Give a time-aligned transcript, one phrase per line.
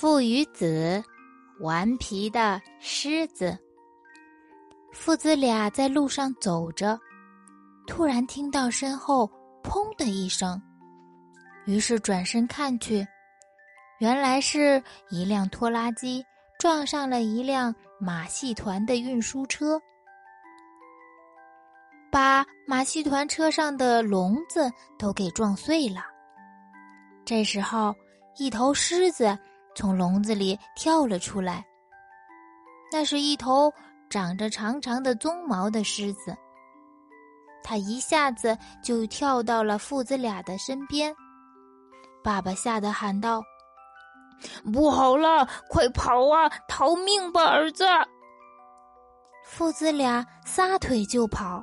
[0.00, 1.02] 父与子，
[1.58, 3.58] 顽皮的狮子。
[4.92, 6.96] 父子俩在路上走着，
[7.84, 9.28] 突然听到身后
[9.60, 10.62] “砰”的一声，
[11.66, 13.04] 于是转身看去，
[13.98, 14.80] 原来是
[15.10, 16.24] 一辆拖拉机
[16.60, 19.82] 撞上了一辆马戏团的运输车，
[22.08, 26.02] 把马戏团车上的笼子都给撞碎了。
[27.24, 27.92] 这时候，
[28.36, 29.36] 一头狮子。
[29.78, 31.64] 从笼子里跳了出来。
[32.90, 33.72] 那是一头
[34.10, 36.36] 长着长长的鬃毛的狮子。
[37.62, 41.14] 它一下子就跳到了父子俩的身边。
[42.24, 43.40] 爸爸吓得喊道
[44.74, 47.84] ：“不好了，快跑啊，逃命吧，儿子！”
[49.46, 51.62] 父子俩撒腿就跑。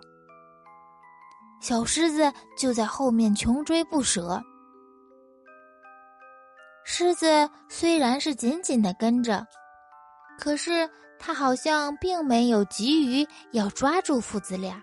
[1.60, 4.42] 小狮子就在后面穷追不舍。
[6.98, 7.28] 狮子
[7.68, 9.46] 虽然是紧紧的跟着，
[10.40, 14.82] 可是它好像并没有急于要抓住父子俩。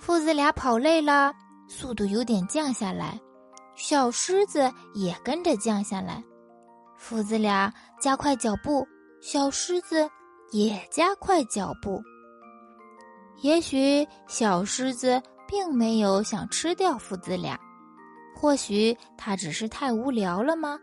[0.00, 1.30] 父子俩跑累了，
[1.68, 3.20] 速度有点降下来，
[3.74, 6.24] 小狮子也跟着降下来。
[6.96, 7.70] 父子俩
[8.00, 8.82] 加快脚步，
[9.20, 10.08] 小狮子
[10.52, 12.02] 也加快脚步。
[13.42, 17.60] 也许小狮子并没有想吃掉父子俩。
[18.38, 20.78] 或许他只是太无聊了吗？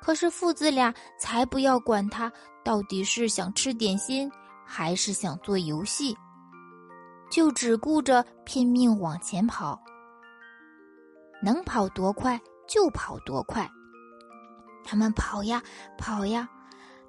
[0.00, 2.30] 可是父子俩才不要管他
[2.64, 4.30] 到底是想吃点心
[4.64, 6.16] 还是想做游戏，
[7.28, 9.82] 就只顾着拼命往前跑，
[11.42, 13.68] 能跑多快就跑多快。
[14.84, 15.60] 他们跑呀
[15.98, 16.48] 跑呀，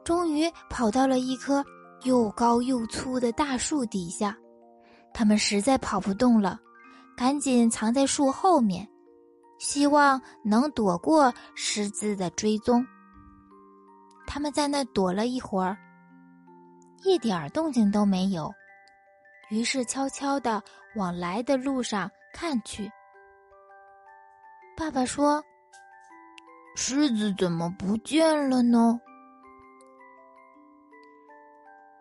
[0.03, 1.63] 终于跑到了一棵
[2.01, 4.35] 又高又粗的大树底下。
[5.13, 6.59] 他们实在跑不动了，
[7.15, 8.89] 赶紧藏在树后面。
[9.57, 12.85] 希望能躲过狮子的追踪。
[14.27, 15.77] 他们在那躲了一会儿，
[17.03, 18.51] 一点动静都没有，
[19.49, 20.61] 于是悄悄的
[20.95, 22.91] 往来的路上看去。
[24.75, 25.41] 爸爸说
[26.75, 28.99] ：“狮子怎么不见了呢？”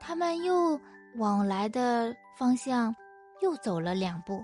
[0.00, 0.78] 他们又
[1.16, 2.94] 往来的方向
[3.40, 4.42] 又走了两步。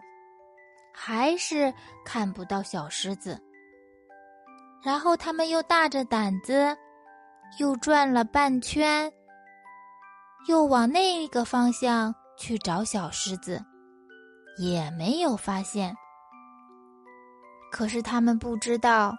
[1.03, 1.73] 还是
[2.05, 3.41] 看不到小狮子。
[4.83, 6.77] 然后他们又大着胆子，
[7.59, 9.11] 又转了半圈，
[10.47, 13.65] 又往那个方向去找小狮子，
[14.59, 15.95] 也没有发现。
[17.73, 19.15] 可是他们不知道，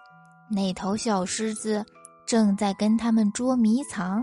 [0.48, 1.84] 那头小狮子
[2.24, 4.22] 正在跟他们捉迷藏。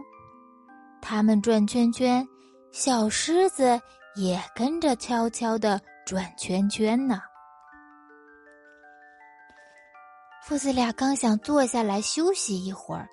[1.02, 2.26] 他们转圈圈，
[2.72, 3.78] 小狮子
[4.16, 7.20] 也跟着悄悄的转圈圈呢。
[10.50, 13.08] 父子俩刚想坐下来休息一会儿，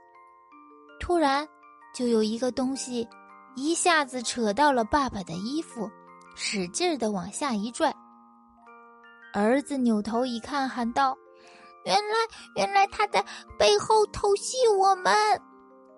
[0.98, 1.46] 突然
[1.94, 3.06] 就有一个东西
[3.56, 5.86] 一下子扯到了爸爸的衣服，
[6.34, 7.94] 使劲的往下一拽。
[9.34, 11.14] 儿子扭头一看，喊道
[11.84, 12.16] ：“原来，
[12.54, 13.22] 原来他在
[13.58, 15.14] 背后偷袭我们！”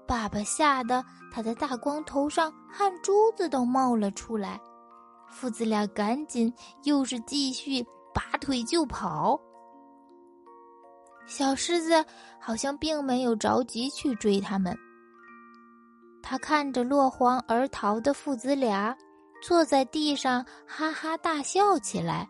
[0.09, 4.60] 爸爸吓得他的大光头上汗珠子都冒了出来。
[5.31, 9.41] 父子俩赶紧又是继续拔腿就跑。
[11.28, 12.05] 小狮子
[12.41, 14.77] 好像并没有着急去追他们。
[16.22, 18.97] 他看着落荒而逃的父子俩，
[19.43, 22.27] 坐在地上哈哈大笑起来。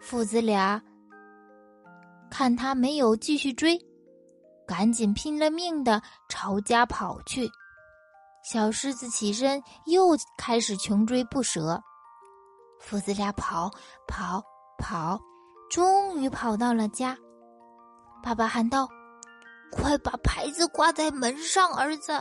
[0.00, 0.82] 父子俩
[2.30, 3.78] 看他没有继续追，
[4.66, 7.48] 赶紧拼了命的朝家跑去。
[8.42, 11.80] 小狮子起身又开始穷追不舍。
[12.80, 13.70] 父子俩跑
[14.08, 14.42] 跑
[14.78, 15.20] 跑。
[15.72, 17.16] 终于跑到了家，
[18.22, 18.86] 爸爸喊道
[19.72, 22.12] ：“快把牌子挂在门上，儿子！”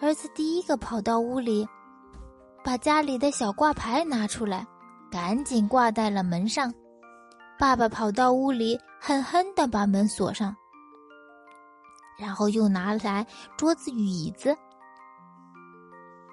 [0.00, 1.68] 儿子第一个跑到屋里，
[2.64, 4.66] 把家里的小挂牌拿出来，
[5.10, 6.72] 赶紧挂在了门上。
[7.58, 10.56] 爸爸跑到屋里，狠狠的把门锁上，
[12.18, 13.26] 然后又拿来
[13.58, 14.56] 桌子、椅子，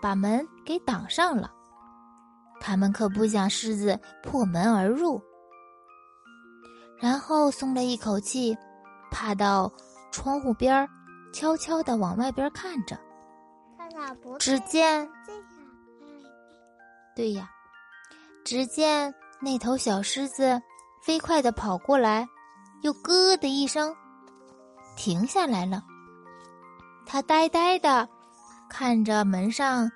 [0.02, 1.52] 把门给挡上了。
[2.58, 5.22] 他们可不想狮子破门而入。
[7.00, 8.58] 然后松了一口气，
[9.12, 9.72] 爬到
[10.12, 10.90] 窗户边儿，
[11.32, 12.98] 悄悄的往外边看着。
[14.40, 15.08] 只见，
[17.16, 17.50] 对呀，
[18.44, 20.62] 只见那头小狮子
[21.04, 22.28] 飞快的跑过来，
[22.82, 23.96] 又咯的一声
[24.96, 25.84] 停下来了。
[27.06, 28.08] 他呆呆的
[28.70, 29.90] 看着门上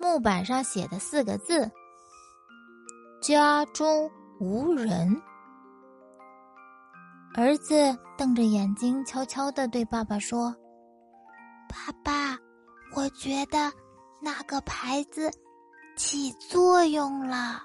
[0.00, 1.70] 木板上写的四个字
[3.20, 4.10] ：“家中
[4.40, 5.20] 无人。”
[7.36, 7.74] 儿子
[8.16, 10.54] 瞪着眼睛，悄悄地对爸爸说
[11.68, 12.38] ：“爸爸，
[12.94, 13.72] 我觉得
[14.22, 15.28] 那个牌子
[15.96, 17.60] 起作用了。”